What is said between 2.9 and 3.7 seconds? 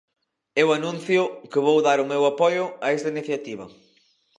esta iniciativa.